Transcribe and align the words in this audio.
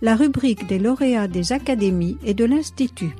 la 0.00 0.16
rubrique 0.16 0.66
des 0.66 0.78
lauréats 0.78 1.28
des 1.28 1.52
académies 1.52 2.16
et 2.24 2.32
de 2.32 2.46
l'Institut. 2.46 3.14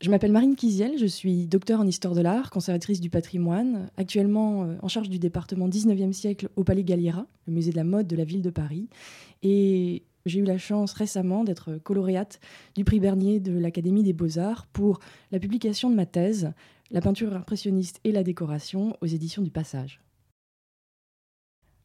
Je 0.00 0.10
m'appelle 0.10 0.30
Marine 0.30 0.54
Kiziel, 0.54 0.92
je 1.00 1.06
suis 1.06 1.48
docteur 1.48 1.80
en 1.80 1.86
histoire 1.88 2.14
de 2.14 2.20
l'art, 2.20 2.50
conservatrice 2.50 3.00
du 3.00 3.10
patrimoine, 3.10 3.90
actuellement 3.96 4.62
euh, 4.62 4.76
en 4.80 4.86
charge 4.86 5.08
du 5.08 5.18
département 5.18 5.68
19e 5.68 6.12
siècle 6.12 6.48
au 6.54 6.62
Palais 6.62 6.84
Galliera, 6.84 7.26
le 7.48 7.52
musée 7.52 7.72
de 7.72 7.76
la 7.76 7.82
mode 7.82 8.06
de 8.06 8.14
la 8.14 8.22
ville 8.22 8.42
de 8.42 8.50
Paris. 8.50 8.88
Et 9.42 10.04
j'ai 10.26 10.40
eu 10.40 10.44
la 10.44 10.58
chance 10.58 10.92
récemment 10.92 11.44
d'être 11.44 11.78
coloréate 11.78 12.40
du 12.74 12.84
prix 12.84 13.00
Bernier 13.00 13.40
de 13.40 13.58
l'Académie 13.58 14.02
des 14.02 14.12
Beaux-Arts 14.12 14.66
pour 14.66 14.98
la 15.32 15.38
publication 15.38 15.88
de 15.88 15.94
ma 15.94 16.06
thèse, 16.06 16.52
La 16.90 17.00
peinture 17.00 17.34
impressionniste 17.34 18.00
et 18.04 18.12
la 18.12 18.22
décoration 18.22 18.96
aux 19.00 19.06
éditions 19.06 19.42
du 19.42 19.50
Passage. 19.50 20.00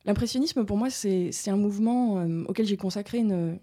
L'impressionnisme, 0.06 0.66
pour 0.66 0.78
moi, 0.78 0.90
c'est 0.90 1.32
un 1.48 1.58
mouvement 1.58 2.20
euh, 2.20 2.44
auquel 2.48 2.66
j'ai 2.66 2.78
consacré 2.78 3.20
une, 3.20 3.60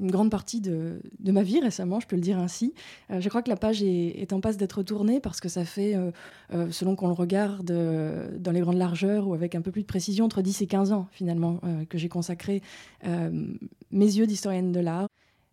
grande 0.00 0.30
partie 0.30 0.60
de, 0.60 1.00
ma 1.24 1.42
vie 1.42 1.58
récemment, 1.60 1.98
je 1.98 2.06
peux 2.06 2.14
le 2.14 2.22
dire 2.22 2.38
ainsi. 2.38 2.72
Euh, 3.10 3.20
je 3.20 3.28
crois 3.28 3.42
que 3.42 3.48
la 3.48 3.56
page 3.56 3.82
est, 3.82 4.32
en 4.32 4.40
passe 4.40 4.56
d'être 4.56 4.84
tournée 4.84 5.18
parce 5.18 5.40
que 5.40 5.48
ça 5.48 5.64
fait, 5.64 5.96
euh, 5.96 6.70
selon 6.70 6.94
qu'on 6.94 7.08
le 7.08 7.14
regarde 7.14 7.72
dans 8.38 8.52
les 8.52 8.60
grandes 8.60 8.76
largeurs 8.76 9.26
ou 9.26 9.34
avec 9.34 9.54
un 9.54 9.60
peu 9.60 9.72
plus 9.72 9.82
de 9.82 9.86
précision, 9.86 10.26
entre 10.26 10.42
10 10.42 10.62
et 10.62 10.66
15 10.66 10.92
ans 10.92 11.08
finalement, 11.10 11.60
que 11.88 11.98
j'ai 11.98 12.08
consacré 12.08 12.62
mes 13.04 14.04
yeux 14.04 14.26
d'historienne 14.26 14.70
de 14.70 14.80
l'art 14.80 15.07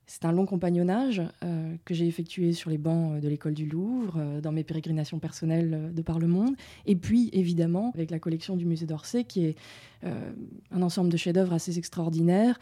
c'est 0.07 0.25
un 0.25 0.31
long 0.31 0.45
compagnonnage 0.45 1.21
euh, 1.43 1.75
que 1.83 1.93
j'ai 1.93 2.07
effectué 2.07 2.53
sur 2.53 2.69
les 2.69 2.77
bancs 2.77 3.19
de 3.19 3.27
l'école 3.27 3.53
du 3.53 3.65
Louvre, 3.65 4.15
euh, 4.17 4.41
dans 4.41 4.51
mes 4.51 4.63
pérégrinations 4.63 5.19
personnelles 5.19 5.91
de 5.93 6.01
par 6.01 6.19
le 6.19 6.27
monde, 6.27 6.55
et 6.85 6.95
puis 6.95 7.29
évidemment 7.33 7.91
avec 7.95 8.11
la 8.11 8.19
collection 8.19 8.55
du 8.55 8.65
musée 8.65 8.85
d'Orsay, 8.85 9.23
qui 9.23 9.45
est 9.45 9.57
euh, 10.03 10.31
un 10.71 10.81
ensemble 10.81 11.09
de 11.09 11.17
chefs-d'œuvre 11.17 11.53
assez 11.53 11.77
extraordinaires 11.77 12.59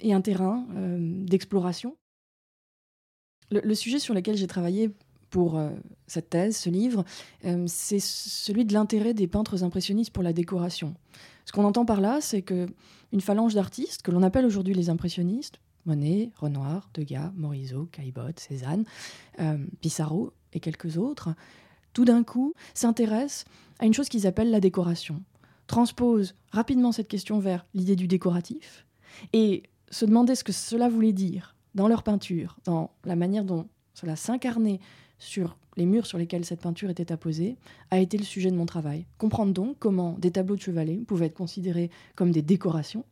et 0.00 0.12
un 0.12 0.20
terrain 0.20 0.66
d'exploration. 0.98 1.96
Le, 3.50 3.74
sujet 3.74 3.98
sur 3.98 4.12
lequel 4.12 4.36
j'ai 4.36 4.46
travaillé 4.46 4.90
pour 5.30 5.60
cette 6.06 6.30
thèse, 6.30 6.56
ce 6.56 6.68
livre, 6.68 7.04
c'est 7.66 8.00
celui 8.00 8.64
de 8.64 8.74
l'intérêt 8.74 9.14
des 9.14 9.26
peintres 9.26 9.62
impressionnistes 9.62 10.10
pour 10.10 10.22
la 10.22 10.32
décoration. 10.32 10.94
Ce 11.44 11.52
qu'on 11.52 11.64
entend 11.64 11.86
par 11.86 12.00
là, 12.00 12.20
c'est 12.20 12.42
que 12.42 12.66
une 13.12 13.20
phalange 13.20 13.54
d'artistes, 13.54 14.02
que 14.02 14.10
l'on 14.10 14.22
appelle 14.22 14.44
aujourd'hui 14.44 14.74
les 14.74 14.90
impressionnistes, 14.90 15.60
Monet, 15.86 16.30
Renoir, 16.36 16.90
Degas, 16.94 17.32
Morisot, 17.36 17.88
Caillebotte, 17.92 18.40
Cézanne, 18.40 18.84
euh, 19.40 19.58
Pissarro 19.80 20.32
et 20.52 20.60
quelques 20.60 20.98
autres, 20.98 21.30
tout 21.92 22.04
d'un 22.04 22.24
coup 22.24 22.52
s'intéressent 22.74 23.44
à 23.78 23.86
une 23.86 23.94
chose 23.94 24.08
qu'ils 24.08 24.26
appellent 24.26 24.50
la 24.50 24.60
décoration, 24.60 25.22
transposent 25.66 26.34
rapidement 26.50 26.92
cette 26.92 27.08
question 27.08 27.38
vers 27.38 27.66
l'idée 27.74 27.96
du 27.96 28.06
décoratif 28.06 28.86
et 29.32 29.62
se 29.90 30.04
demandaient 30.04 30.34
ce 30.34 30.44
que 30.44 30.52
cela 30.52 30.88
voulait 30.88 31.12
dire 31.12 31.54
dans 31.74 31.88
leur 31.88 32.02
peinture, 32.02 32.58
dans 32.64 32.90
la 33.04 33.16
manière 33.16 33.44
dont 33.44 33.68
cela 33.94 34.16
s'incarnait 34.16 34.80
sur 35.18 35.56
les 35.76 35.86
murs 35.86 36.06
sur 36.06 36.18
lesquels 36.18 36.44
cette 36.44 36.60
peinture 36.60 36.90
était 36.90 37.12
apposée, 37.12 37.56
a 37.90 37.98
été 37.98 38.16
le 38.16 38.24
sujet 38.24 38.50
de 38.50 38.56
mon 38.56 38.66
travail. 38.66 39.06
Comprendre 39.18 39.52
donc 39.52 39.76
comment 39.78 40.16
des 40.18 40.30
tableaux 40.30 40.56
de 40.56 40.60
chevalet 40.60 40.96
pouvaient 41.06 41.26
être 41.26 41.34
considérés 41.34 41.90
comme 42.14 42.30
des 42.30 42.42
décorations 42.42 43.04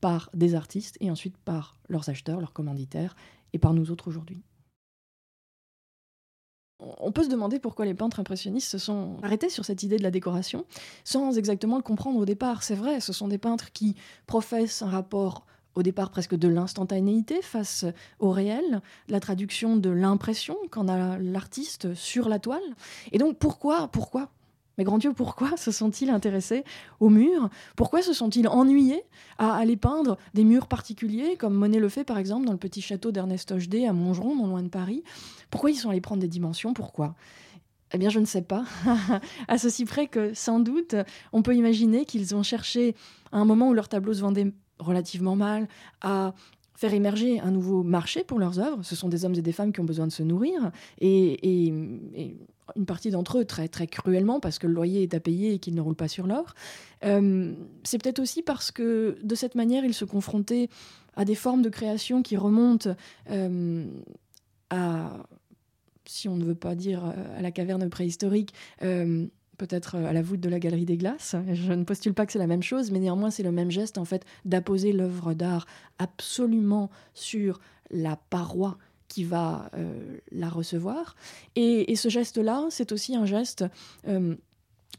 par 0.00 0.30
des 0.34 0.54
artistes 0.54 0.96
et 1.00 1.10
ensuite 1.10 1.36
par 1.36 1.78
leurs 1.88 2.08
acheteurs, 2.08 2.40
leurs 2.40 2.52
commanditaires 2.52 3.16
et 3.52 3.58
par 3.58 3.74
nous 3.74 3.90
autres 3.90 4.08
aujourd'hui. 4.08 4.42
On 6.80 7.10
peut 7.10 7.24
se 7.24 7.28
demander 7.28 7.58
pourquoi 7.58 7.84
les 7.84 7.94
peintres 7.94 8.20
impressionnistes 8.20 8.70
se 8.70 8.78
sont 8.78 9.16
arrêtés 9.22 9.48
sur 9.48 9.64
cette 9.64 9.82
idée 9.82 9.96
de 9.96 10.02
la 10.04 10.12
décoration 10.12 10.64
sans 11.02 11.36
exactement 11.36 11.76
le 11.76 11.82
comprendre 11.82 12.20
au 12.20 12.24
départ. 12.24 12.62
C'est 12.62 12.76
vrai, 12.76 13.00
ce 13.00 13.12
sont 13.12 13.26
des 13.26 13.38
peintres 13.38 13.72
qui 13.72 13.96
professent 14.26 14.82
un 14.82 14.88
rapport 14.88 15.44
au 15.74 15.82
départ 15.82 16.10
presque 16.10 16.36
de 16.36 16.48
l'instantanéité 16.48 17.42
face 17.42 17.84
au 18.20 18.30
réel, 18.30 18.80
la 19.08 19.20
traduction 19.20 19.76
de 19.76 19.90
l'impression 19.90 20.56
qu'en 20.70 20.88
a 20.88 21.18
l'artiste 21.18 21.94
sur 21.94 22.28
la 22.28 22.38
toile. 22.38 22.62
Et 23.12 23.18
donc 23.18 23.38
pourquoi, 23.38 23.88
pourquoi 23.88 24.30
mais 24.78 24.84
grand 24.84 24.98
Dieu, 24.98 25.12
pourquoi 25.12 25.56
se 25.56 25.70
sont-ils 25.70 26.08
intéressés 26.08 26.64
aux 27.00 27.10
murs 27.10 27.50
Pourquoi 27.76 28.00
se 28.00 28.12
sont-ils 28.12 28.48
ennuyés 28.48 29.02
à 29.36 29.54
aller 29.54 29.76
peindre 29.76 30.16
des 30.34 30.44
murs 30.44 30.68
particuliers, 30.68 31.36
comme 31.36 31.54
Monet 31.54 31.80
le 31.80 31.88
fait 31.88 32.04
par 32.04 32.16
exemple 32.16 32.46
dans 32.46 32.52
le 32.52 32.58
petit 32.58 32.80
château 32.80 33.12
d'Ernest 33.12 33.50
Hochdé 33.52 33.86
à 33.86 33.92
Montgeron, 33.92 34.36
non 34.36 34.46
loin 34.46 34.62
de 34.62 34.68
Paris? 34.68 35.02
Pourquoi 35.50 35.70
ils 35.70 35.76
sont 35.76 35.90
allés 35.90 36.00
prendre 36.00 36.20
des 36.20 36.28
dimensions? 36.28 36.72
Pourquoi? 36.72 37.14
Eh 37.92 37.98
bien, 37.98 38.10
je 38.10 38.20
ne 38.20 38.26
sais 38.26 38.42
pas. 38.42 38.64
à 39.48 39.58
ceci 39.58 39.84
près 39.84 40.06
que, 40.06 40.34
sans 40.34 40.60
doute, 40.60 40.94
on 41.32 41.42
peut 41.42 41.56
imaginer 41.56 42.04
qu'ils 42.04 42.34
ont 42.34 42.42
cherché, 42.42 42.94
à 43.32 43.38
un 43.38 43.44
moment 43.44 43.68
où 43.68 43.74
leurs 43.74 43.88
tableaux 43.88 44.14
se 44.14 44.20
vendaient 44.20 44.52
relativement 44.78 45.36
mal, 45.36 45.68
à 46.02 46.34
faire 46.78 46.94
émerger 46.94 47.40
un 47.40 47.50
nouveau 47.50 47.82
marché 47.82 48.22
pour 48.22 48.38
leurs 48.38 48.60
œuvres. 48.60 48.84
Ce 48.84 48.94
sont 48.94 49.08
des 49.08 49.24
hommes 49.24 49.34
et 49.34 49.42
des 49.42 49.52
femmes 49.52 49.72
qui 49.72 49.80
ont 49.80 49.84
besoin 49.84 50.06
de 50.06 50.12
se 50.12 50.22
nourrir. 50.22 50.70
Et, 51.00 51.72
une 52.76 52.86
partie 52.86 53.10
d'entre 53.10 53.38
eux 53.38 53.44
très, 53.44 53.68
très 53.68 53.86
cruellement 53.86 54.40
parce 54.40 54.58
que 54.58 54.66
le 54.66 54.72
loyer 54.72 55.02
est 55.02 55.14
à 55.14 55.20
payer 55.20 55.54
et 55.54 55.58
qu'ils 55.58 55.74
ne 55.74 55.80
roulent 55.80 55.96
pas 55.96 56.08
sur 56.08 56.26
l'or. 56.26 56.54
Euh, 57.04 57.52
c'est 57.84 58.02
peut-être 58.02 58.18
aussi 58.18 58.42
parce 58.42 58.70
que 58.70 59.16
de 59.22 59.34
cette 59.34 59.54
manière, 59.54 59.84
ils 59.84 59.94
se 59.94 60.04
confrontaient 60.04 60.68
à 61.16 61.24
des 61.24 61.34
formes 61.34 61.62
de 61.62 61.68
création 61.68 62.22
qui 62.22 62.36
remontent 62.36 62.94
euh, 63.30 63.84
à, 64.70 65.24
si 66.04 66.28
on 66.28 66.36
ne 66.36 66.44
veut 66.44 66.54
pas 66.54 66.74
dire 66.74 67.04
à 67.36 67.42
la 67.42 67.50
caverne 67.50 67.88
préhistorique, 67.90 68.54
euh, 68.82 69.26
peut-être 69.58 69.96
euh, 69.96 70.06
à 70.06 70.12
la 70.12 70.22
voûte 70.22 70.40
de 70.40 70.48
la 70.48 70.58
Galerie 70.58 70.86
des 70.86 70.96
Glaces. 70.96 71.36
Je 71.52 71.72
ne 71.72 71.84
postule 71.84 72.14
pas 72.14 72.24
que 72.24 72.32
c'est 72.32 72.38
la 72.38 72.46
même 72.46 72.62
chose, 72.62 72.90
mais 72.90 73.00
néanmoins 73.00 73.30
c'est 73.30 73.42
le 73.42 73.52
même 73.52 73.70
geste 73.70 73.98
en 73.98 74.04
fait 74.04 74.24
d'apposer 74.44 74.92
l'œuvre 74.92 75.34
d'art 75.34 75.66
absolument 75.98 76.88
sur 77.12 77.60
la 77.90 78.16
paroi 78.30 78.78
qui 79.08 79.24
va 79.24 79.70
euh, 79.74 80.18
la 80.30 80.48
recevoir. 80.48 81.16
Et, 81.56 81.96
ce 81.96 82.08
geste-là, 82.08 82.66
c'est 82.70 82.92
aussi 82.92 83.16
un 83.16 83.26
geste 83.26 83.64
euh, 84.06 84.36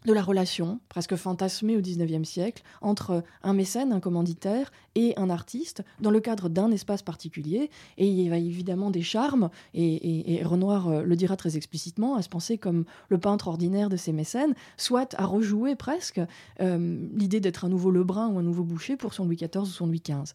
de 0.06 0.14
la 0.14 0.22
relation, 0.22 0.80
presque 0.90 1.16
fantasmée 1.16 1.78
au 1.78 1.82
XIXe 1.82 2.28
siècle, 2.28 2.64
entre 2.82 3.24
un 3.44 3.54
mécène, 3.54 3.94
un 3.94 4.00
commanditaire 4.00 4.72
et 4.96 5.14
un 5.18 5.30
artiste, 5.30 5.84
dans 6.00 6.12
le 6.12 6.20
cadre 6.20 6.50
d'un 6.50 6.72
espace 6.72 7.02
particulier. 7.02 7.70
Et 7.98 8.08
il 8.08 8.20
y 8.20 8.32
a 8.32 8.38
évidemment 8.38 8.92
des 8.92 9.02
charmes, 9.02 9.50
et, 9.74 10.42
Renoir 10.44 10.88
euh, 10.88 11.04
le 11.04 11.16
dira 11.16 11.38
très 11.38 11.56
explicitement, 11.56 12.16
à 12.16 12.22
se 12.22 12.30
penser 12.30 12.58
comme 12.58 12.86
le 13.10 13.18
peintre 13.18 13.48
ordinaire 13.48 13.90
de 13.90 13.98
ces 13.98 14.12
mécènes, 14.12 14.56
soit 14.78 15.16
à 15.18 15.26
rejouer 15.26 15.76
presque 15.76 16.22
l'idée 16.60 17.40
d'être 17.40 17.66
un 17.66 17.70
nouveau 17.70 17.92
Lebrun 17.92 18.30
ou 18.30 18.40
un 18.40 18.44
nouveau 18.44 18.64
Boucher 18.64 18.98
pour 18.98 19.14
son 19.14 19.26
Louis 19.26 19.38
XIV 19.38 19.62
ou 19.62 19.66
son 19.66 19.88
Louis 19.88 20.02
XV. 20.04 20.34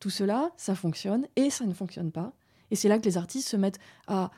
Tout 0.00 0.10
cela, 0.10 0.50
ça 0.56 0.74
fonctionne, 0.74 1.26
et 1.36 1.50
ça 1.50 1.66
ne 1.66 1.74
fonctionne 1.74 2.10
pas. 2.10 2.32
Et 2.70 2.76
c'est 2.76 2.88
là 2.88 2.98
que 2.98 3.04
les 3.04 3.16
artistes 3.16 3.48
se 3.48 3.56
mettent 3.56 3.80
à 4.06 4.30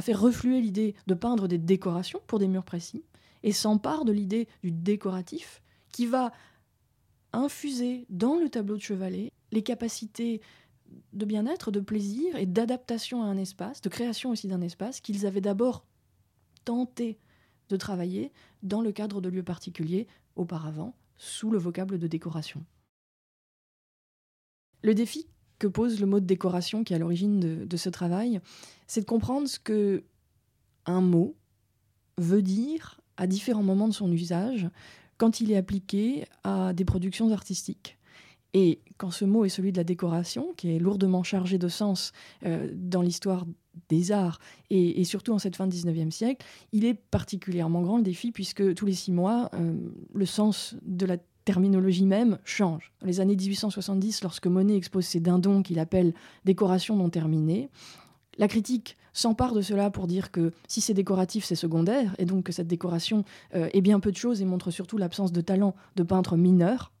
faire 0.00 0.20
refluer 0.20 0.60
l'idée 0.60 0.94
de 1.06 1.14
peindre 1.14 1.48
des 1.48 1.58
décorations 1.58 2.20
pour 2.26 2.38
des 2.38 2.48
murs 2.48 2.64
précis, 2.64 3.04
et 3.42 3.52
s'empare 3.52 4.04
de 4.04 4.12
l'idée 4.12 4.48
du 4.62 4.72
décoratif 4.72 5.62
qui 5.92 6.06
va 6.06 6.32
infuser 7.32 8.06
dans 8.08 8.36
le 8.36 8.48
tableau 8.48 8.76
de 8.76 8.82
chevalet 8.82 9.32
les 9.52 9.62
capacités 9.62 10.40
de 11.12 11.24
bien-être, 11.24 11.70
de 11.70 11.80
plaisir 11.80 12.36
et 12.36 12.46
d'adaptation 12.46 13.22
à 13.22 13.26
un 13.26 13.36
espace, 13.36 13.80
de 13.80 13.88
création 13.88 14.30
aussi 14.30 14.48
d'un 14.48 14.60
espace 14.60 15.00
qu'ils 15.00 15.26
avaient 15.26 15.40
d'abord 15.40 15.84
tenté 16.64 17.18
de 17.68 17.76
travailler 17.76 18.32
dans 18.62 18.80
le 18.80 18.92
cadre 18.92 19.20
de 19.20 19.28
lieux 19.28 19.42
particuliers 19.42 20.06
auparavant, 20.36 20.94
sous 21.16 21.50
le 21.50 21.58
vocable 21.58 21.98
de 21.98 22.06
décoration. 22.06 22.64
Le 24.82 24.94
défi 24.94 25.26
que 25.58 25.66
pose 25.66 26.00
le 26.00 26.06
mot 26.06 26.20
de 26.20 26.26
décoration 26.26 26.84
qui 26.84 26.92
est 26.92 26.96
à 26.96 26.98
l'origine 26.98 27.40
de, 27.40 27.76
ce 27.76 27.88
travail, 27.88 28.40
c'est 28.86 29.00
de 29.00 29.06
comprendre 29.06 29.48
ce 29.48 29.58
que 29.58 30.04
un 30.86 31.00
mot 31.00 31.34
veut 32.18 32.42
dire 32.42 33.00
à 33.16 33.26
différents 33.26 33.62
moments 33.62 33.88
de 33.88 33.94
son 33.94 34.10
usage 34.12 34.68
quand 35.18 35.40
il 35.40 35.50
est 35.50 35.56
appliqué 35.56 36.26
à 36.44 36.72
des 36.72 36.84
productions 36.84 37.32
artistiques. 37.32 37.98
Et 38.54 38.80
quand 38.96 39.10
ce 39.10 39.24
mot 39.24 39.44
est 39.44 39.50
celui 39.50 39.72
de 39.72 39.76
la 39.76 39.84
décoration, 39.84 40.54
qui 40.56 40.74
est 40.74 40.78
lourdement 40.78 41.22
chargé 41.22 41.58
de 41.58 41.68
sens 41.68 42.12
euh, 42.44 42.70
dans 42.74 43.02
l'histoire 43.02 43.46
des 43.88 44.12
arts 44.12 44.38
et, 44.70 45.04
surtout 45.04 45.32
en 45.32 45.38
cette 45.38 45.56
fin 45.56 45.66
du 45.66 45.76
19e 45.76 46.10
siècle, 46.10 46.46
il 46.72 46.84
est 46.84 46.94
particulièrement 46.94 47.82
grand 47.82 47.98
le 47.98 48.02
défi 48.02 48.32
puisque 48.32 48.74
tous 48.74 48.86
les 48.86 48.94
six 48.94 49.12
mois, 49.12 49.50
euh, 49.54 49.74
le 50.14 50.26
sens 50.26 50.76
de 50.82 51.04
la 51.04 51.18
terminologie 51.46 52.04
même 52.04 52.38
change. 52.44 52.92
Dans 53.00 53.06
les 53.06 53.20
années 53.20 53.36
1870, 53.36 54.22
lorsque 54.22 54.46
Monet 54.46 54.76
expose 54.76 55.06
ses 55.06 55.20
dindons 55.20 55.62
qu'il 55.62 55.78
appelle 55.78 56.12
décoration 56.44 56.96
non 56.96 57.08
terminée, 57.08 57.70
la 58.36 58.48
critique 58.48 58.98
s'empare 59.14 59.54
de 59.54 59.62
cela 59.62 59.88
pour 59.88 60.06
dire 60.06 60.30
que 60.30 60.52
si 60.68 60.82
c'est 60.82 60.92
décoratif, 60.92 61.44
c'est 61.46 61.54
secondaire, 61.54 62.14
et 62.18 62.26
donc 62.26 62.44
que 62.44 62.52
cette 62.52 62.66
décoration 62.66 63.24
euh, 63.54 63.70
est 63.72 63.80
bien 63.80 64.00
peu 64.00 64.12
de 64.12 64.16
choses 64.16 64.42
et 64.42 64.44
montre 64.44 64.70
surtout 64.70 64.98
l'absence 64.98 65.32
de 65.32 65.40
talent 65.40 65.74
de 65.94 66.02
peintres 66.02 66.36
mineurs, 66.36 66.92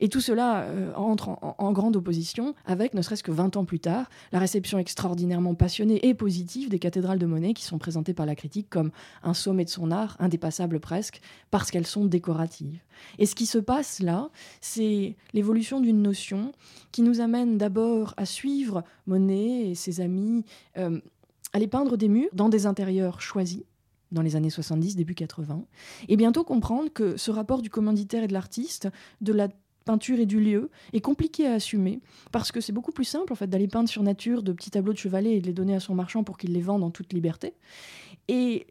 Et 0.00 0.08
tout 0.08 0.20
cela 0.20 0.62
euh, 0.62 0.92
entre 0.94 1.38
en, 1.40 1.72
grande 1.72 1.96
opposition 1.96 2.54
avec, 2.66 2.94
ne 2.94 3.02
serait-ce 3.02 3.22
que 3.22 3.30
20 3.30 3.56
ans 3.56 3.64
plus 3.64 3.80
tard, 3.80 4.08
la 4.32 4.38
réception 4.38 4.78
extraordinairement 4.78 5.54
passionnée 5.54 6.06
et 6.06 6.14
positive 6.14 6.68
des 6.68 6.78
cathédrales 6.78 7.18
de 7.18 7.26
Monet 7.26 7.54
qui 7.54 7.64
sont 7.64 7.78
présentées 7.78 8.14
par 8.14 8.26
la 8.26 8.34
critique 8.34 8.68
comme 8.70 8.90
un 9.22 9.34
sommet 9.34 9.64
de 9.64 9.70
son 9.70 9.90
art, 9.90 10.16
indépassable 10.18 10.80
presque, 10.80 11.20
parce 11.50 11.70
qu'elles 11.70 11.86
sont 11.86 12.04
décoratives. 12.04 12.80
Et 13.18 13.26
ce 13.26 13.34
qui 13.34 13.46
se 13.46 13.58
passe 13.58 14.00
là, 14.00 14.30
c'est 14.60 15.16
l'évolution 15.32 15.80
d'une 15.80 16.02
notion 16.02 16.52
qui 16.92 17.02
nous 17.02 17.20
amène 17.20 17.58
d'abord 17.58 18.14
à 18.16 18.24
suivre 18.24 18.84
Monet 19.06 19.70
et 19.70 19.74
ses 19.74 20.00
amis, 20.00 20.44
euh, 20.76 21.00
à 21.52 21.58
les 21.58 21.68
peindre 21.68 21.96
des 21.96 22.08
murs 22.08 22.30
dans 22.32 22.48
des 22.48 22.66
intérieurs 22.66 23.20
choisis 23.20 23.62
dans 24.12 24.22
les 24.22 24.36
années 24.36 24.50
70, 24.50 24.96
début 24.96 25.14
80, 25.14 25.64
et 26.08 26.16
bientôt 26.16 26.44
comprendre 26.44 26.92
que 26.92 27.16
ce 27.16 27.30
rapport 27.30 27.62
du 27.62 27.70
commanditaire 27.70 28.22
et 28.22 28.28
de 28.28 28.32
l'artiste, 28.32 28.88
de 29.20 29.32
la 29.32 29.48
peinture 29.84 30.18
et 30.18 30.26
du 30.26 30.40
lieu, 30.40 30.70
est 30.92 31.00
compliqué 31.00 31.46
à 31.46 31.54
assumer, 31.54 32.00
parce 32.32 32.52
que 32.52 32.60
c'est 32.60 32.72
beaucoup 32.72 32.92
plus 32.92 33.04
simple 33.04 33.32
en 33.32 33.36
fait 33.36 33.46
d'aller 33.46 33.68
peindre 33.68 33.88
sur 33.88 34.02
nature 34.02 34.42
de 34.42 34.52
petits 34.52 34.70
tableaux 34.70 34.92
de 34.92 34.98
chevalet 34.98 35.36
et 35.36 35.40
de 35.40 35.46
les 35.46 35.52
donner 35.52 35.74
à 35.74 35.80
son 35.80 35.94
marchand 35.94 36.24
pour 36.24 36.36
qu'il 36.36 36.52
les 36.52 36.60
vende 36.60 36.84
en 36.84 36.90
toute 36.90 37.12
liberté. 37.12 37.54
Et 38.28 38.66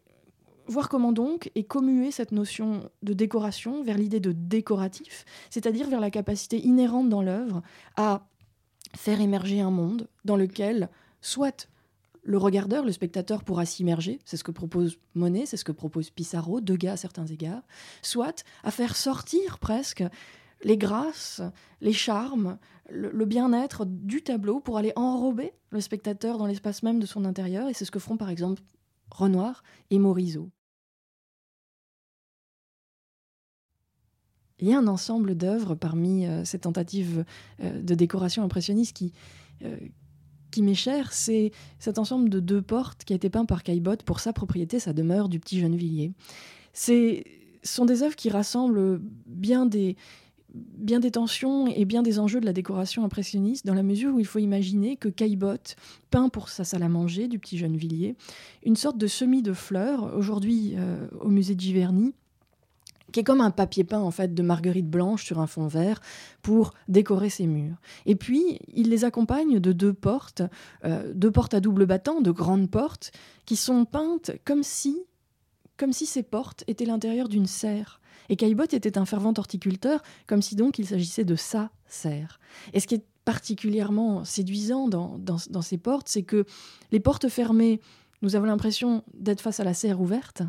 voir 0.68 0.88
comment 0.88 1.12
donc 1.12 1.50
est 1.54 1.64
commuée 1.64 2.10
cette 2.10 2.30
notion 2.30 2.90
de 3.02 3.12
décoration 3.14 3.82
vers 3.82 3.96
l'idée 3.96 4.20
de 4.20 4.32
décoratif, 4.32 5.24
c'est-à-dire 5.50 5.88
vers 5.88 6.00
la 6.00 6.10
capacité 6.10 6.64
inhérente 6.64 7.08
dans 7.08 7.22
l'œuvre 7.22 7.62
à 7.96 8.28
faire 8.96 9.20
émerger 9.20 9.60
un 9.60 9.70
monde 9.70 10.08
dans 10.24 10.36
lequel 10.36 10.88
soit 11.20 11.68
le 12.28 12.36
regardeur, 12.36 12.84
le 12.84 12.92
spectateur 12.92 13.42
pourra 13.42 13.64
s'immerger, 13.64 14.18
c'est 14.26 14.36
ce 14.36 14.44
que 14.44 14.50
propose 14.50 14.98
Monet, 15.14 15.46
c'est 15.46 15.56
ce 15.56 15.64
que 15.64 15.72
propose 15.72 16.10
Pissarro, 16.10 16.60
Degas 16.60 16.92
à 16.92 16.96
certains 16.98 17.24
égards, 17.24 17.62
soit 18.02 18.44
à 18.62 18.70
faire 18.70 18.96
sortir 18.96 19.58
presque 19.58 20.04
les 20.62 20.76
grâces, 20.76 21.40
les 21.80 21.94
charmes, 21.94 22.58
le, 22.90 23.24
bien-être 23.24 23.86
du 23.86 24.20
tableau 24.20 24.60
pour 24.60 24.76
aller 24.76 24.92
enrober 24.94 25.54
le 25.70 25.80
spectateur 25.80 26.36
dans 26.36 26.44
l'espace 26.44 26.82
même 26.82 27.00
de 27.00 27.06
son 27.06 27.24
intérieur, 27.24 27.66
et 27.70 27.72
c'est 27.72 27.86
ce 27.86 27.90
que 27.90 27.98
feront 27.98 28.18
par 28.18 28.28
exemple 28.28 28.62
Renoir 29.10 29.62
et 29.88 29.98
Morisot. 29.98 30.50
Il 34.58 34.68
y 34.68 34.74
a 34.74 34.78
un 34.78 34.86
ensemble 34.86 35.34
d'œuvres 35.34 35.76
parmi 35.76 36.26
euh, 36.26 36.44
ces 36.44 36.58
tentatives 36.58 37.24
euh, 37.62 37.80
de 37.80 37.94
décoration 37.94 38.42
impressionniste 38.42 38.94
qui, 38.94 39.14
euh, 39.62 39.78
qui 40.50 40.62
m'est 40.62 40.74
cher, 40.74 41.12
c'est 41.12 41.52
cet 41.78 41.98
ensemble 41.98 42.28
de 42.28 42.40
deux 42.40 42.62
portes 42.62 43.04
qui 43.04 43.12
a 43.12 43.16
été 43.16 43.30
peint 43.30 43.44
par 43.44 43.62
Caillebotte 43.62 44.02
pour 44.02 44.20
sa 44.20 44.32
propriété, 44.32 44.78
sa 44.78 44.92
demeure 44.92 45.28
du 45.28 45.40
petit 45.40 45.60
Gennevilliers. 45.60 46.12
Ce 46.72 47.22
sont 47.62 47.84
des 47.84 48.02
œuvres 48.02 48.16
qui 48.16 48.30
rassemblent 48.30 49.00
bien 49.26 49.66
des, 49.66 49.96
bien 50.54 51.00
des 51.00 51.10
tensions 51.10 51.66
et 51.66 51.84
bien 51.84 52.02
des 52.02 52.18
enjeux 52.18 52.40
de 52.40 52.46
la 52.46 52.52
décoration 52.52 53.04
impressionniste, 53.04 53.66
dans 53.66 53.74
la 53.74 53.82
mesure 53.82 54.14
où 54.14 54.20
il 54.20 54.26
faut 54.26 54.38
imaginer 54.38 54.96
que 54.96 55.08
Caillebotte 55.08 55.76
peint 56.10 56.28
pour 56.28 56.48
sa 56.48 56.64
salle 56.64 56.82
à 56.82 56.88
manger 56.88 57.28
du 57.28 57.38
petit 57.38 57.58
Gennevilliers 57.58 58.16
une 58.64 58.76
sorte 58.76 58.98
de 58.98 59.06
semis 59.06 59.42
de 59.42 59.52
fleurs, 59.52 60.14
aujourd'hui 60.16 60.74
euh, 60.76 61.08
au 61.20 61.28
musée 61.28 61.54
de 61.54 61.60
Giverny, 61.60 62.14
qui 63.12 63.20
est 63.20 63.24
comme 63.24 63.40
un 63.40 63.50
papier 63.50 63.84
peint 63.84 64.00
en 64.00 64.10
fait 64.10 64.34
de 64.34 64.42
marguerite 64.42 64.88
blanche 64.88 65.24
sur 65.24 65.38
un 65.40 65.46
fond 65.46 65.66
vert 65.66 66.00
pour 66.42 66.74
décorer 66.88 67.30
ses 67.30 67.46
murs. 67.46 67.76
Et 68.06 68.16
puis 68.16 68.60
il 68.74 68.90
les 68.90 69.04
accompagne 69.04 69.60
de 69.60 69.72
deux 69.72 69.92
portes, 69.92 70.42
euh, 70.84 71.12
deux 71.14 71.30
portes 71.30 71.54
à 71.54 71.60
double 71.60 71.86
battant, 71.86 72.20
de 72.20 72.30
grandes 72.30 72.70
portes, 72.70 73.12
qui 73.46 73.56
sont 73.56 73.84
peintes 73.84 74.32
comme 74.44 74.62
si, 74.62 75.02
comme 75.76 75.92
si 75.92 76.06
ces 76.06 76.22
portes 76.22 76.64
étaient 76.66 76.84
l'intérieur 76.84 77.28
d'une 77.28 77.46
serre. 77.46 78.00
Et 78.28 78.36
Caillebotte 78.36 78.74
était 78.74 78.98
un 78.98 79.06
fervent 79.06 79.32
horticulteur, 79.36 80.02
comme 80.26 80.42
si 80.42 80.54
donc 80.54 80.78
il 80.78 80.86
s'agissait 80.86 81.24
de 81.24 81.36
sa 81.36 81.70
serre. 81.86 82.38
Et 82.74 82.80
ce 82.80 82.86
qui 82.86 82.96
est 82.96 83.06
particulièrement 83.24 84.24
séduisant 84.24 84.88
dans, 84.88 85.18
dans 85.18 85.62
ces 85.62 85.78
portes, 85.78 86.08
c'est 86.08 86.22
que 86.22 86.44
les 86.92 87.00
portes 87.00 87.28
fermées, 87.28 87.80
nous 88.22 88.36
avons 88.36 88.46
l'impression 88.46 89.02
d'être 89.14 89.40
face 89.40 89.60
à 89.60 89.64
la 89.64 89.74
serre 89.74 90.00
ouverte, 90.00 90.42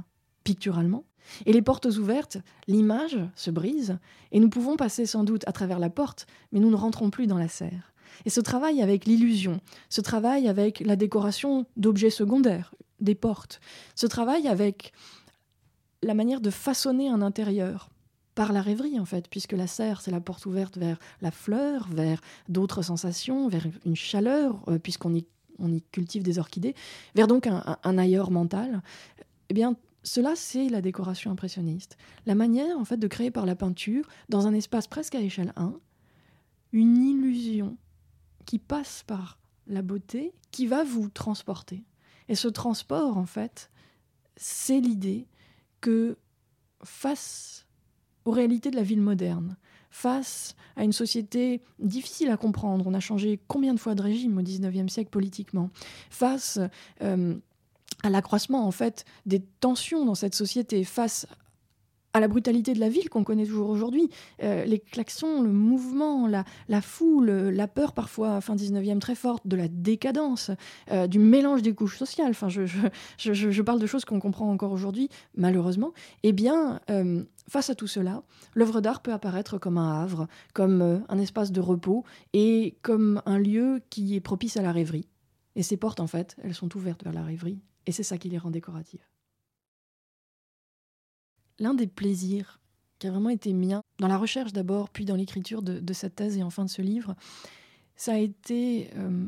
picturalement, 0.44 1.04
et 1.46 1.54
les 1.54 1.62
portes 1.62 1.86
ouvertes, 1.86 2.38
l'image 2.68 3.18
se 3.36 3.52
brise, 3.52 3.98
et 4.32 4.40
nous 4.40 4.50
pouvons 4.50 4.76
passer 4.76 5.06
sans 5.06 5.24
doute 5.24 5.48
à 5.48 5.52
travers 5.52 5.80
la 5.80 5.90
porte, 5.90 6.28
mais 6.52 6.60
nous 6.60 6.70
ne 6.70 6.76
rentrons 6.76 7.10
plus 7.10 7.28
dans 7.28 7.38
la 7.38 7.48
serre. 7.48 7.94
Et 8.26 8.30
ce 8.30 8.42
travail 8.42 8.82
avec 8.82 9.06
l'illusion, 9.06 9.62
ce 9.90 10.02
travail 10.02 10.48
avec 10.48 10.80
la 10.82 10.96
décoration 10.96 11.66
d'objets 11.78 12.10
secondaires, 12.10 12.74
des 13.00 13.16
portes, 13.16 13.62
ce 13.96 14.08
travail 14.08 14.48
avec 14.48 14.94
la 16.02 16.14
manière 16.14 16.42
de 16.42 16.50
façonner 16.50 17.10
un 17.10 17.22
intérieur, 17.22 17.90
par 18.40 18.54
la 18.54 18.62
rêverie 18.62 18.98
en 18.98 19.04
fait, 19.04 19.28
puisque 19.28 19.52
la 19.52 19.68
serre, 19.68 20.00
c'est 20.00 20.12
la 20.12 20.22
porte 20.22 20.46
ouverte 20.46 20.78
vers 20.78 20.98
la 21.22 21.30
fleur, 21.30 21.90
vers 21.92 22.22
d'autres 22.48 22.82
sensations, 22.82 23.50
vers 23.50 23.68
une 23.86 23.98
chaleur, 23.98 24.64
euh, 24.70 24.80
puisqu'on 24.80 25.14
y, 25.14 25.26
cultive 25.92 26.24
des 26.24 26.40
orchidées, 26.40 26.74
vers 27.16 27.28
donc 27.28 27.48
un, 27.48 27.78
un 27.84 27.98
ailleurs 27.98 28.32
mental. 28.32 28.82
Eh 29.50 29.54
bien, 29.54 29.76
cela, 30.04 30.36
c'est 30.36 30.70
la 30.70 30.82
décoration 30.82 31.32
impressionniste. 31.32 31.98
La 32.26 32.36
manière, 32.36 32.78
en 32.78 32.86
fait, 32.86 32.98
de 32.98 33.08
créer 33.08 33.32
par 33.32 33.46
la 33.46 33.56
peinture, 33.56 34.08
dans 34.30 34.48
un 34.48 34.54
espace 34.54 34.88
presque 34.88 35.16
à 35.16 35.20
échelle 35.20 35.54
1, 35.56 35.74
une 36.72 36.98
illusion 36.98 37.78
qui 38.46 38.60
passe 38.60 39.04
par 39.06 39.40
la 39.68 39.82
beauté, 39.82 40.34
qui 40.52 40.68
va 40.68 40.84
vous 40.84 41.10
transporter. 41.10 41.84
Et 42.28 42.36
ce 42.36 42.48
transport, 42.48 43.18
en 43.18 43.26
fait, 43.26 43.70
c'est 44.36 44.80
l'idée 44.80 45.28
que 45.82 46.18
face 46.84 47.68
aux 48.26 48.32
réalités 48.32 48.72
de 48.72 48.76
la 48.76 48.84
ville 48.84 49.02
moderne, 49.02 49.58
face 49.90 50.56
à 50.76 50.84
une 50.84 50.94
société 50.94 51.62
difficile 51.80 52.30
à 52.30 52.38
comprendre, 52.38 52.86
on 52.88 52.94
a 52.94 53.00
changé 53.00 53.40
combien 53.48 53.74
de 53.74 53.80
fois 53.80 53.96
de 53.96 54.02
régime 54.02 54.38
au 54.38 54.42
XIXe 54.42 54.92
siècle 54.92 55.10
politiquement, 55.10 55.72
face 56.10 56.60
euh, 57.02 57.36
à 58.04 58.10
l'accroissement 58.10 58.66
en 58.66 58.72
fait 58.72 59.06
des 59.26 59.42
tensions 59.60 60.06
dans 60.06 60.16
cette 60.16 60.36
société 60.36 60.84
face 60.84 61.28
à 62.14 62.20
la 62.20 62.28
brutalité 62.28 62.74
de 62.74 62.80
la 62.80 62.90
ville 62.90 63.10
qu'on 63.10 63.24
connaît 63.24 63.46
toujours 63.46 63.70
aujourd'hui, 63.70 64.10
euh, 64.42 64.66
les 64.66 64.80
klaxons, 64.80 65.42
le 65.42 65.52
mouvement, 65.52 66.28
la, 66.28 66.82
foule, 66.82 67.30
la 67.30 67.68
peur 67.68 67.94
parfois, 67.94 68.42
fin 68.42 68.56
19e 68.56 69.00
très 69.00 69.16
forte, 69.16 69.46
de 69.46 69.56
la 69.56 69.68
décadence, 69.68 70.52
euh, 70.92 71.08
du 71.08 71.20
mélange 71.20 71.62
des 71.62 71.74
couches 71.74 71.98
sociales, 71.98 72.32
enfin 72.32 72.50
je, 72.50 72.66
je, 72.66 72.80
je, 73.18 73.52
je 73.52 73.62
parle 73.62 73.80
de 73.80 73.86
choses 73.86 74.06
qu'on 74.06 74.20
comprend 74.20 74.50
encore 74.50 74.72
aujourd'hui, 74.72 75.10
malheureusement, 75.36 75.94
eh 76.24 76.32
bien, 76.32 76.80
euh, 76.90 77.24
face 77.48 77.70
à 77.70 77.76
tout 77.76 77.88
cela, 77.88 78.24
l'œuvre 78.56 78.82
d'art 78.82 79.02
peut 79.02 79.14
apparaître 79.14 79.60
comme 79.60 79.78
un 79.78 80.02
havre, 80.02 80.28
comme 80.54 81.04
un 81.08 81.20
espace 81.20 81.52
de 81.52 81.62
repos 81.62 82.04
et 82.34 82.78
comme 82.82 83.22
un 83.26 83.38
lieu 83.38 83.82
qui 83.90 84.16
est 84.16 84.20
propice 84.20 84.58
à 84.58 84.62
la 84.62 84.72
rêverie. 84.72 85.08
Et 85.56 85.64
ces 85.64 85.78
portes, 85.78 86.00
en 86.00 86.08
fait, 86.08 86.36
elles 86.44 86.54
sont 86.54 86.76
ouvertes 86.76 87.04
vers 87.04 87.14
la 87.14 87.24
rêverie 87.24 87.60
et 87.90 87.92
c'est 87.92 88.04
ça 88.04 88.20
qui 88.20 88.30
les 88.30 88.38
rend 88.38 88.52
décoratives. 88.52 89.04
L'un 91.58 91.74
des 91.74 91.88
plaisirs 91.88 92.62
qui 93.00 93.08
a 93.08 93.12
vraiment 93.12 93.32
été 93.32 93.52
mien, 93.52 93.82
dans 93.98 94.08
la 94.08 94.20
recherche 94.20 94.54
d'abord, 94.54 94.92
puis 94.92 95.06
dans 95.06 95.16
l'écriture 95.16 95.64
de, 95.64 95.94
cette 95.94 96.16
thèse 96.16 96.38
et 96.38 96.44
enfin 96.44 96.66
de 96.66 96.70
ce 96.70 96.84
livre, 96.84 97.16
ça 97.96 98.14
a 98.14 98.18
été 98.18 98.92
euh, 98.96 99.28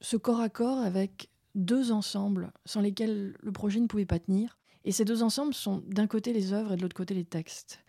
ce 0.00 0.16
corps 0.16 0.40
à 0.40 0.48
corps 0.48 0.78
avec 0.78 1.28
deux 1.54 1.92
ensembles 1.92 2.50
sans 2.64 2.80
lesquels 2.80 3.36
le 3.38 3.52
projet 3.52 3.78
ne 3.78 3.88
pouvait 3.88 4.06
pas 4.06 4.18
tenir. 4.18 4.58
Et 4.84 4.92
ces 4.92 5.04
deux 5.04 5.22
ensembles 5.22 5.52
sont 5.52 5.82
d'un 5.86 6.06
côté 6.06 6.32
les 6.32 6.54
œuvres 6.54 6.72
et 6.72 6.76
de 6.76 6.82
l'autre 6.82 6.96
côté 6.96 7.12
les 7.12 7.26
textes. 7.26 7.84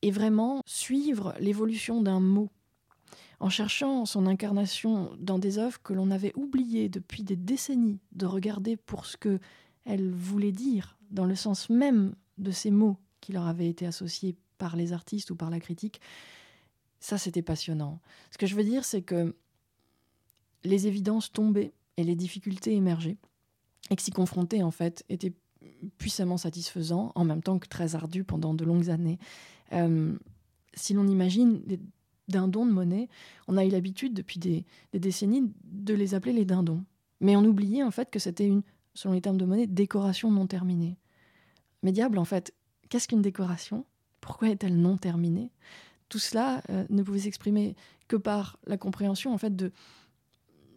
Et 0.00 0.10
vraiment 0.10 0.62
suivre 0.64 1.34
l'évolution 1.40 2.00
d'un 2.00 2.20
mot 2.20 2.48
en 3.40 3.50
cherchant 3.50 4.04
son 4.04 4.26
incarnation 4.26 5.10
dans 5.18 5.38
des 5.38 5.58
œuvres 5.58 5.80
que 5.82 5.92
l'on 5.92 6.10
avait 6.10 6.32
oublié 6.36 6.88
depuis 6.88 7.22
des 7.22 7.36
décennies 7.36 8.00
de 8.12 8.26
regarder 8.26 8.76
pour 8.76 9.06
ce 9.06 9.16
que 9.16 9.38
elles 9.84 10.10
voulaient 10.10 10.52
dire, 10.52 10.98
dans 11.10 11.24
le 11.24 11.34
sens 11.34 11.70
même 11.70 12.14
de 12.36 12.50
ces 12.50 12.70
mots 12.70 12.96
qui 13.20 13.32
leur 13.32 13.46
avaient 13.46 13.68
été 13.68 13.86
associés 13.86 14.36
par 14.58 14.76
les 14.76 14.92
artistes 14.92 15.30
ou 15.30 15.36
par 15.36 15.50
la 15.50 15.60
critique, 15.60 16.00
ça 17.00 17.16
c'était 17.16 17.42
passionnant. 17.42 18.00
Ce 18.30 18.38
que 18.38 18.46
je 18.46 18.54
veux 18.54 18.64
dire, 18.64 18.84
c'est 18.84 19.02
que 19.02 19.34
les 20.64 20.86
évidences 20.86 21.32
tombaient 21.32 21.72
et 21.96 22.04
les 22.04 22.16
difficultés 22.16 22.74
émergeaient, 22.74 23.16
et 23.90 23.96
que 23.96 24.02
s'y 24.02 24.10
confronter, 24.10 24.62
en 24.62 24.70
fait, 24.70 25.04
était 25.08 25.32
puissamment 25.96 26.36
satisfaisant, 26.36 27.12
en 27.14 27.24
même 27.24 27.42
temps 27.42 27.58
que 27.58 27.68
très 27.68 27.94
ardu 27.94 28.24
pendant 28.24 28.54
de 28.54 28.64
longues 28.64 28.90
années. 28.90 29.18
Euh, 29.72 30.16
si 30.74 30.94
l'on 30.94 31.06
imagine 31.06 31.62
dindons 32.28 32.66
de 32.66 32.72
monnaie, 32.72 33.08
on 33.46 33.56
a 33.56 33.64
eu 33.64 33.70
l'habitude 33.70 34.14
depuis 34.14 34.38
des, 34.38 34.64
décennies 34.92 35.52
de 35.64 35.94
les 35.94 36.14
appeler 36.14 36.32
les 36.32 36.44
dindons. 36.44 36.84
Mais 37.20 37.36
on 37.36 37.44
oubliait 37.44 37.82
en 37.82 37.90
fait 37.90 38.10
que 38.10 38.18
c'était 38.18 38.46
une, 38.46 38.62
selon 38.94 39.14
les 39.14 39.20
termes 39.20 39.38
de 39.38 39.44
monnaie, 39.44 39.66
décoration 39.66 40.30
non 40.30 40.46
terminée. 40.46 40.96
Mais 41.82 41.92
diable, 41.92 42.18
en 42.18 42.24
fait, 42.24 42.54
qu'est-ce 42.88 43.08
qu'une 43.08 43.22
décoration? 43.22 43.84
Pourquoi 44.20 44.48
est-elle 44.48 44.76
non 44.76 44.96
terminée? 44.96 45.50
Tout 46.08 46.18
cela 46.18 46.62
euh, 46.70 46.84
ne 46.90 47.02
pouvait 47.02 47.20
s'exprimer 47.20 47.76
que 48.08 48.16
par 48.16 48.58
la 48.66 48.78
compréhension 48.78 49.32
en 49.32 49.38
fait 49.38 49.54
de, 49.54 49.72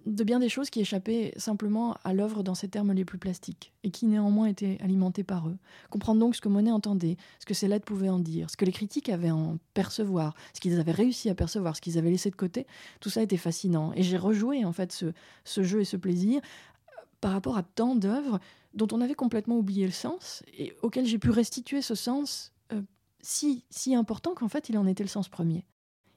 de 0.05 0.23
bien 0.23 0.39
des 0.39 0.49
choses 0.49 0.69
qui 0.69 0.79
échappaient 0.79 1.33
simplement 1.37 1.95
à 2.03 2.13
l'œuvre 2.13 2.43
dans 2.43 2.55
ses 2.55 2.67
termes 2.67 2.91
les 2.93 3.05
plus 3.05 3.17
plastiques, 3.17 3.73
et 3.83 3.91
qui 3.91 4.05
néanmoins 4.05 4.47
étaient 4.47 4.77
alimentées 4.81 5.23
par 5.23 5.47
eux. 5.47 5.57
Comprendre 5.89 6.19
donc 6.19 6.35
ce 6.35 6.41
que 6.41 6.49
Monet 6.49 6.71
entendait, 6.71 7.17
ce 7.39 7.45
que 7.45 7.53
ses 7.53 7.67
lettres 7.67 7.85
pouvaient 7.85 8.09
en 8.09 8.19
dire, 8.19 8.49
ce 8.49 8.57
que 8.57 8.65
les 8.65 8.71
critiques 8.71 9.09
avaient 9.09 9.31
en 9.31 9.57
percevoir, 9.73 10.33
ce 10.53 10.59
qu'ils 10.59 10.79
avaient 10.79 10.91
réussi 10.91 11.29
à 11.29 11.35
percevoir, 11.35 11.75
ce 11.75 11.81
qu'ils 11.81 11.97
avaient 11.97 12.09
laissé 12.09 12.29
de 12.29 12.35
côté, 12.35 12.65
tout 12.99 13.09
ça 13.09 13.21
était 13.21 13.37
fascinant. 13.37 13.91
Et 13.95 14.03
j'ai 14.03 14.17
rejoué 14.17 14.65
en 14.65 14.73
fait 14.73 14.91
ce, 14.91 15.13
ce 15.45 15.63
jeu 15.63 15.81
et 15.81 15.85
ce 15.85 15.97
plaisir 15.97 16.41
euh, 16.41 17.01
par 17.19 17.31
rapport 17.31 17.57
à 17.57 17.63
tant 17.63 17.95
d'œuvres 17.95 18.39
dont 18.73 18.87
on 18.91 19.01
avait 19.01 19.15
complètement 19.15 19.57
oublié 19.57 19.85
le 19.85 19.91
sens, 19.91 20.43
et 20.57 20.73
auxquelles 20.81 21.05
j'ai 21.05 21.19
pu 21.19 21.29
restituer 21.29 21.81
ce 21.81 21.95
sens 21.95 22.53
euh, 22.71 22.81
si, 23.21 23.65
si 23.69 23.95
important 23.95 24.33
qu'en 24.33 24.47
fait 24.47 24.69
il 24.69 24.77
en 24.77 24.87
était 24.87 25.03
le 25.03 25.09
sens 25.09 25.29
premier. 25.29 25.65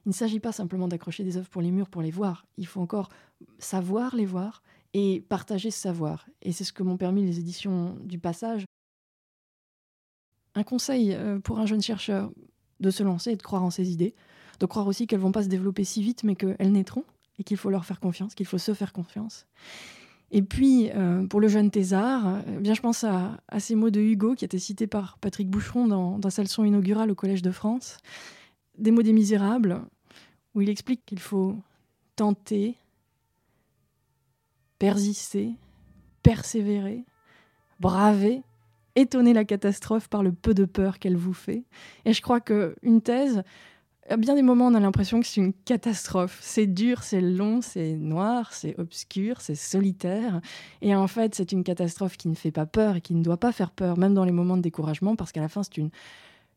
Il 0.05 0.09
ne 0.09 0.13
s'agit 0.13 0.39
pas 0.39 0.51
simplement 0.51 0.87
d'accrocher 0.87 1.23
des 1.23 1.37
œuvres 1.37 1.49
pour 1.49 1.61
les 1.61 1.71
murs 1.71 1.89
pour 1.89 2.01
les 2.01 2.11
voir. 2.11 2.45
Il 2.57 2.67
faut 2.67 2.79
encore 2.79 3.09
savoir 3.57 4.15
les 4.15 4.25
voir 4.25 4.61
et 4.93 5.25
partager 5.27 5.71
ce 5.71 5.79
savoir. 5.79 6.27
Et 6.41 6.51
c'est 6.51 6.63
ce 6.63 6.71
que 6.71 6.83
m'ont 6.83 6.97
permis 6.97 7.25
les 7.25 7.39
éditions 7.39 7.97
du 8.03 8.19
passage. 8.19 8.65
Un 10.53 10.63
conseil 10.63 11.13
euh, 11.13 11.39
pour 11.39 11.59
un 11.59 11.65
jeune 11.65 11.81
chercheur 11.81 12.31
de 12.79 12.91
se 12.91 13.03
lancer 13.03 13.31
et 13.31 13.35
de 13.35 13.41
croire 13.41 13.63
en 13.63 13.71
ses 13.71 13.91
idées, 13.91 14.13
de 14.59 14.65
croire 14.65 14.87
aussi 14.87 15.07
qu'elles 15.07 15.19
vont 15.19 15.31
pas 15.31 15.43
se 15.43 15.49
développer 15.49 15.83
si 15.83 16.01
vite, 16.01 16.23
mais 16.23 16.35
qu'elles 16.35 16.71
naîtront 16.71 17.03
et 17.39 17.43
qu'il 17.43 17.57
faut 17.57 17.69
leur 17.69 17.83
faire 17.85 17.99
confiance, 17.99 18.35
qu'il 18.35 18.45
faut 18.45 18.57
se 18.57 18.73
faire 18.73 18.93
confiance. 18.93 19.47
Et 20.31 20.41
puis, 20.41 20.91
euh, 20.91 21.25
pour 21.27 21.39
le 21.39 21.47
jeune 21.47 21.71
Thésard, 21.71 22.41
eh 22.47 22.59
bien, 22.59 22.73
je 22.73 22.81
pense 22.81 23.03
à, 23.03 23.37
ces 23.59 23.75
mots 23.75 23.89
de 23.89 23.99
Hugo 23.99 24.35
qui 24.35 24.45
étaient 24.45 24.59
cités 24.59 24.87
par 24.87 25.17
Patrick 25.17 25.49
Boucheron 25.49 25.87
dans, 25.87 26.19
dans 26.19 26.29
sa 26.29 26.41
leçon 26.41 26.63
inaugurale 26.63 27.11
au 27.11 27.15
Collège 27.15 27.41
de 27.41 27.51
France. 27.51 27.97
Des 28.77 28.91
mots 28.91 29.03
des 29.03 29.13
Misérables, 29.13 29.81
où 30.55 30.61
il 30.61 30.69
explique 30.69 31.05
qu'il 31.05 31.19
faut 31.19 31.57
tenter, 32.15 32.75
persister, 34.79 35.51
persévérer, 36.23 37.03
braver, 37.79 38.41
étonner 38.95 39.33
la 39.33 39.43
catastrophe 39.43 40.07
par 40.07 40.23
le 40.23 40.31
peu 40.31 40.53
de 40.53 40.65
peur 40.65 40.99
qu'elle 40.99 41.17
vous 41.17 41.33
fait. 41.33 41.63
Et 42.05 42.13
je 42.13 42.21
crois 42.21 42.39
qu'une 42.39 43.01
thèse, 43.01 43.43
à 44.09 44.17
bien 44.17 44.35
des 44.35 44.41
moments, 44.41 44.67
on 44.67 44.75
a 44.75 44.79
l'impression 44.79 45.19
que 45.19 45.25
c'est 45.25 45.41
une 45.41 45.53
catastrophe. 45.53 46.37
C'est 46.41 46.67
dur, 46.67 47.03
c'est 47.03 47.21
long, 47.21 47.61
c'est 47.61 47.93
noir, 47.93 48.53
c'est 48.53 48.79
obscur, 48.79 49.41
c'est 49.41 49.55
solitaire. 49.55 50.41
Et 50.81 50.95
en 50.95 51.07
fait, 51.07 51.35
c'est 51.35 51.51
une 51.51 51.63
catastrophe 51.63 52.15
qui 52.15 52.29
ne 52.29 52.35
fait 52.35 52.51
pas 52.51 52.65
peur 52.65 52.97
et 52.97 53.01
qui 53.01 53.15
ne 53.15 53.23
doit 53.23 53.37
pas 53.39 53.51
faire 53.51 53.71
peur, 53.71 53.97
même 53.97 54.13
dans 54.13 54.23
les 54.23 54.31
moments 54.31 54.57
de 54.57 54.61
découragement, 54.61 55.15
parce 55.15 55.31
qu'à 55.31 55.41
la 55.41 55.49
fin, 55.49 55.63
c'est 55.63 55.77
une 55.77 55.89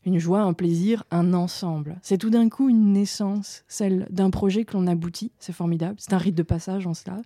une 0.04 0.18
joie, 0.18 0.40
un 0.40 0.52
plaisir, 0.52 1.04
un 1.10 1.34
ensemble. 1.34 1.98
C'est 2.02 2.18
tout 2.18 2.30
d'un 2.30 2.48
coup 2.48 2.68
une 2.68 2.92
naissance, 2.92 3.64
celle 3.68 4.06
d'un 4.10 4.30
projet 4.30 4.64
que 4.64 4.74
l'on 4.74 4.86
aboutit, 4.86 5.32
c'est 5.38 5.52
formidable, 5.52 5.96
c'est 5.98 6.12
un 6.12 6.18
rite 6.18 6.34
de 6.34 6.42
passage 6.42 6.86
en 6.86 6.94
cela. 6.94 7.16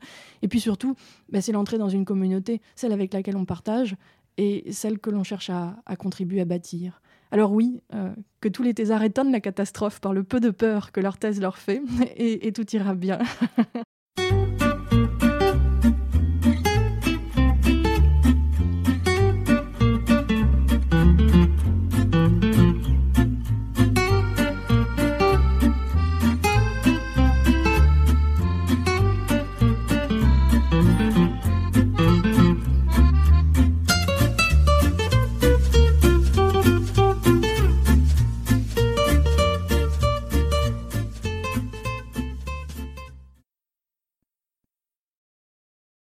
Et 0.43 0.49
puis 0.49 0.61
surtout, 0.61 0.97
bah, 1.31 1.41
c'est 1.41 1.53
l'entrée 1.53 1.79
dans 1.79 1.89
une 1.89 2.05
communauté, 2.05 2.61
celle 2.75 2.93
avec 2.93 3.13
laquelle 3.13 3.37
on 3.37 3.45
partage 3.45 3.97
et 4.39 4.73
celle 4.73 4.99
que 4.99 5.11
l'on 5.11 5.25
cherche 5.25 5.51
à, 5.51 5.77
contribuer 5.99 6.41
à 6.41 6.45
bâtir. 6.45 7.03
Alors 7.31 7.53
oui, 7.53 7.81
euh, 7.95 8.13
que 8.41 8.49
tous 8.49 8.63
les 8.63 8.75
thésards 8.75 9.03
étonnent 9.03 9.33
la 9.33 9.41
catastrophe 9.41 10.01
par 10.01 10.13
le 10.13 10.23
peu 10.23 10.41
de 10.41 10.51
peur 10.51 10.93
que 10.93 11.01
leur 11.01 11.19
thèse 11.19 11.41
leur 11.41 11.59
fait, 11.59 11.83
et 12.17 12.53
tout 12.53 12.69
ira 12.75 12.95
bien. 12.95 13.19